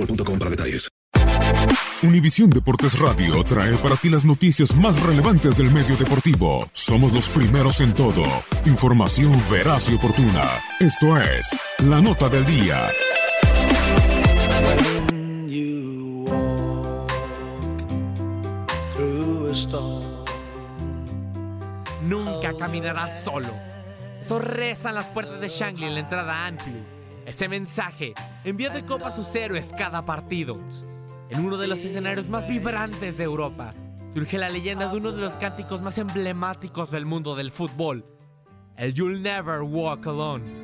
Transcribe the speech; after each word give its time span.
boostmobile.com 0.00 0.38
para 0.38 0.50
detalles. 0.50 0.88
Univisión 2.02 2.48
Deportes 2.48 2.98
Radio 2.98 3.44
trae 3.44 3.76
para 3.76 3.94
ti 3.96 4.08
las 4.08 4.24
noticias 4.24 4.74
más 4.74 5.02
relevantes 5.02 5.56
del 5.56 5.70
medio 5.70 5.96
deportivo. 5.96 6.66
Somos 6.72 7.12
los 7.12 7.28
primeros 7.28 7.80
en 7.82 7.92
todo. 7.94 8.24
Información 8.64 9.32
veraz 9.50 9.90
y 9.90 9.94
oportuna. 9.94 10.62
Esto 10.78 11.20
es 11.20 11.58
La 11.78 12.00
Nota 12.00 12.28
del 12.30 12.46
Día. 12.46 12.88
Nunca 22.02 22.56
caminarás 22.56 23.22
solo. 23.22 23.48
Eso 24.20 24.38
rezan 24.38 24.94
las 24.94 25.08
puertas 25.08 25.40
de 25.40 25.48
Shangri 25.48 25.84
en 25.84 25.94
la 25.94 26.00
entrada 26.00 26.32
a 26.32 26.46
Anfield. 26.46 26.99
Ese 27.26 27.48
mensaje 27.48 28.14
envía 28.44 28.70
de 28.70 28.84
copa 28.84 29.08
a 29.08 29.12
sus 29.12 29.34
héroes 29.34 29.70
cada 29.76 30.02
partido. 30.02 30.56
En 31.28 31.44
uno 31.44 31.58
de 31.58 31.68
los 31.68 31.84
escenarios 31.84 32.28
más 32.28 32.48
vibrantes 32.48 33.18
de 33.18 33.24
Europa, 33.24 33.72
surge 34.14 34.38
la 34.38 34.48
leyenda 34.48 34.88
de 34.88 34.96
uno 34.96 35.12
de 35.12 35.20
los 35.22 35.34
cánticos 35.34 35.82
más 35.82 35.98
emblemáticos 35.98 36.90
del 36.90 37.06
mundo 37.06 37.36
del 37.36 37.50
fútbol, 37.50 38.04
el 38.76 38.94
You'll 38.94 39.22
Never 39.22 39.62
Walk 39.62 40.06
Alone. 40.06 40.60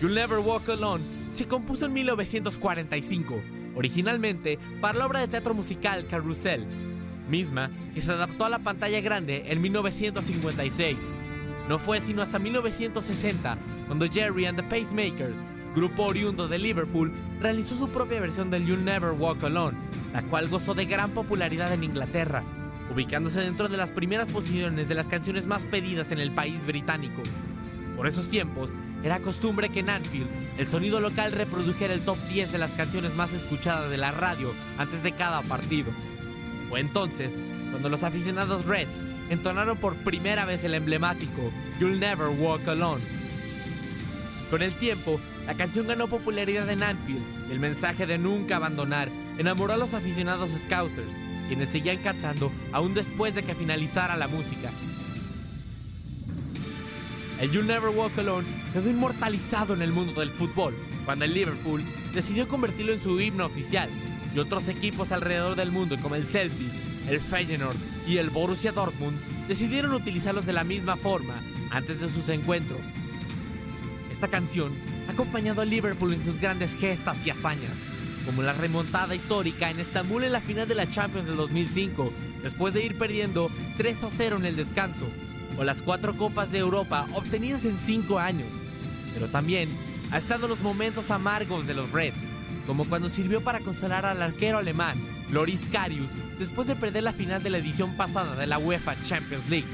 You'll 0.00 0.14
Never 0.14 0.38
Walk 0.38 0.68
Alone 0.68 1.04
se 1.32 1.48
compuso 1.48 1.86
en 1.86 1.94
1945, 1.94 3.42
originalmente 3.74 4.58
para 4.80 4.98
la 4.98 5.06
obra 5.06 5.20
de 5.20 5.28
teatro 5.28 5.54
musical 5.54 6.06
Carousel, 6.06 6.89
misma 7.30 7.70
que 7.94 8.00
se 8.00 8.12
adaptó 8.12 8.44
a 8.44 8.50
la 8.50 8.58
pantalla 8.58 9.00
grande 9.00 9.44
en 9.46 9.62
1956. 9.62 11.10
No 11.68 11.78
fue 11.78 12.00
sino 12.00 12.20
hasta 12.20 12.38
1960 12.38 13.56
cuando 13.86 14.06
Jerry 14.06 14.46
and 14.46 14.58
the 14.58 14.62
Pacemakers, 14.64 15.46
grupo 15.74 16.04
oriundo 16.04 16.48
de 16.48 16.58
Liverpool, 16.58 17.12
realizó 17.40 17.76
su 17.76 17.88
propia 17.88 18.20
versión 18.20 18.50
del 18.50 18.66
You'll 18.66 18.84
Never 18.84 19.12
Walk 19.12 19.42
Alone, 19.44 19.78
la 20.12 20.22
cual 20.22 20.48
gozó 20.48 20.74
de 20.74 20.84
gran 20.84 21.12
popularidad 21.12 21.72
en 21.72 21.84
Inglaterra, 21.84 22.44
ubicándose 22.92 23.40
dentro 23.40 23.68
de 23.68 23.76
las 23.76 23.92
primeras 23.92 24.30
posiciones 24.30 24.88
de 24.88 24.94
las 24.94 25.08
canciones 25.08 25.46
más 25.46 25.66
pedidas 25.66 26.10
en 26.10 26.18
el 26.18 26.32
país 26.32 26.66
británico. 26.66 27.22
Por 27.96 28.06
esos 28.06 28.28
tiempos, 28.28 28.76
era 29.02 29.20
costumbre 29.20 29.68
que 29.68 29.80
en 29.80 29.90
Anfield 29.90 30.28
el 30.58 30.66
sonido 30.66 31.00
local 31.00 31.32
reprodujera 31.32 31.94
el 31.94 32.00
top 32.00 32.18
10 32.28 32.50
de 32.50 32.58
las 32.58 32.70
canciones 32.72 33.14
más 33.14 33.32
escuchadas 33.32 33.90
de 33.90 33.98
la 33.98 34.10
radio 34.10 34.54
antes 34.78 35.02
de 35.02 35.12
cada 35.12 35.42
partido. 35.42 35.92
Fue 36.70 36.78
entonces 36.78 37.36
cuando 37.72 37.88
los 37.88 38.04
aficionados 38.04 38.64
Reds 38.64 39.04
entonaron 39.28 39.76
por 39.76 39.96
primera 39.96 40.44
vez 40.44 40.62
el 40.62 40.74
emblemático 40.74 41.50
You'll 41.80 41.98
Never 41.98 42.28
Walk 42.28 42.66
Alone. 42.68 43.02
Con 44.50 44.62
el 44.62 44.72
tiempo, 44.74 45.20
la 45.46 45.54
canción 45.54 45.88
ganó 45.88 46.06
popularidad 46.06 46.70
en 46.70 46.84
Anfield 46.84 47.48
y 47.48 47.52
el 47.52 47.58
mensaje 47.58 48.06
de 48.06 48.18
nunca 48.18 48.56
abandonar 48.56 49.10
enamoró 49.36 49.72
a 49.72 49.76
los 49.76 49.94
aficionados 49.94 50.50
Scousers, 50.50 51.16
quienes 51.48 51.70
seguían 51.70 51.98
cantando 51.98 52.52
aún 52.72 52.94
después 52.94 53.34
de 53.34 53.42
que 53.42 53.56
finalizara 53.56 54.16
la 54.16 54.28
música. 54.28 54.70
El 57.40 57.50
You'll 57.50 57.66
Never 57.66 57.90
Walk 57.90 58.16
Alone 58.16 58.46
quedó 58.72 58.88
inmortalizado 58.88 59.74
en 59.74 59.82
el 59.82 59.90
mundo 59.90 60.20
del 60.20 60.30
fútbol 60.30 60.76
cuando 61.04 61.24
el 61.24 61.34
Liverpool 61.34 61.82
decidió 62.14 62.46
convertirlo 62.46 62.92
en 62.92 63.00
su 63.00 63.20
himno 63.20 63.46
oficial 63.46 63.90
y 64.34 64.38
otros 64.38 64.68
equipos 64.68 65.12
alrededor 65.12 65.56
del 65.56 65.70
mundo 65.70 65.98
como 66.00 66.14
el 66.14 66.26
Celtic, 66.26 66.70
el 67.08 67.20
Feyenoord 67.20 67.76
y 68.06 68.18
el 68.18 68.30
Borussia 68.30 68.72
Dortmund 68.72 69.18
decidieron 69.48 69.92
utilizarlos 69.94 70.46
de 70.46 70.52
la 70.52 70.64
misma 70.64 70.96
forma 70.96 71.42
antes 71.70 72.00
de 72.00 72.08
sus 72.08 72.28
encuentros. 72.28 72.86
Esta 74.10 74.28
canción 74.28 74.72
ha 75.08 75.12
acompañado 75.12 75.62
a 75.62 75.64
Liverpool 75.64 76.12
en 76.12 76.22
sus 76.22 76.38
grandes 76.40 76.74
gestas 76.74 77.26
y 77.26 77.30
hazañas, 77.30 77.80
como 78.26 78.42
la 78.42 78.52
remontada 78.52 79.14
histórica 79.14 79.70
en 79.70 79.80
Estambul 79.80 80.24
en 80.24 80.32
la 80.32 80.40
final 80.40 80.68
de 80.68 80.74
la 80.74 80.88
Champions 80.88 81.26
del 81.26 81.36
2005, 81.36 82.12
después 82.42 82.74
de 82.74 82.84
ir 82.84 82.98
perdiendo 82.98 83.50
3 83.78 84.04
a 84.04 84.10
0 84.10 84.36
en 84.36 84.46
el 84.46 84.56
descanso, 84.56 85.06
o 85.58 85.64
las 85.64 85.82
cuatro 85.82 86.16
copas 86.16 86.52
de 86.52 86.58
Europa 86.58 87.06
obtenidas 87.14 87.64
en 87.64 87.80
5 87.80 88.18
años. 88.18 88.52
Pero 89.14 89.28
también 89.28 89.68
ha 90.12 90.18
estado 90.18 90.44
en 90.44 90.50
los 90.50 90.60
momentos 90.60 91.10
amargos 91.10 91.66
de 91.66 91.74
los 91.74 91.92
Reds, 91.92 92.30
como 92.66 92.84
cuando 92.84 93.08
sirvió 93.08 93.42
para 93.42 93.60
consolar 93.60 94.06
al 94.06 94.22
arquero 94.22 94.58
alemán 94.58 95.00
Loris 95.30 95.66
Karius 95.70 96.10
después 96.38 96.66
de 96.66 96.76
perder 96.76 97.04
la 97.04 97.12
final 97.12 97.42
de 97.42 97.50
la 97.50 97.58
edición 97.58 97.96
pasada 97.96 98.34
de 98.34 98.46
la 98.46 98.58
UEFA 98.58 99.00
Champions 99.00 99.48
League. 99.48 99.68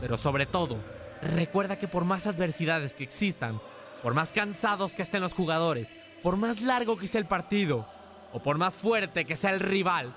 Pero 0.00 0.16
sobre 0.18 0.44
todo, 0.44 0.78
recuerda 1.22 1.78
que 1.78 1.88
por 1.88 2.04
más 2.04 2.26
adversidades 2.26 2.92
que 2.92 3.04
existan, 3.04 3.60
por 4.02 4.12
más 4.12 4.30
cansados 4.30 4.92
que 4.92 5.02
estén 5.02 5.22
los 5.22 5.32
jugadores, 5.32 5.94
por 6.22 6.36
más 6.36 6.60
largo 6.60 6.98
que 6.98 7.06
sea 7.06 7.20
el 7.20 7.26
partido, 7.26 7.88
o 8.32 8.42
por 8.42 8.58
más 8.58 8.74
fuerte 8.74 9.24
que 9.24 9.36
sea 9.36 9.50
el 9.50 9.60
rival, 9.60 10.14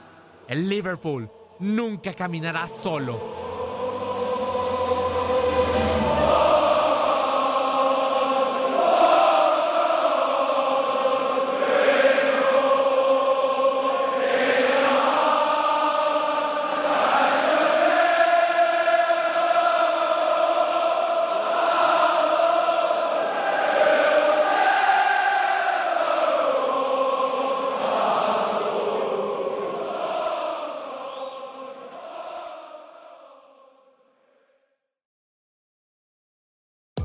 el 0.50 0.68
Liverpool 0.68 1.30
nunca 1.60 2.14
caminará 2.14 2.68
solo. 2.68 3.47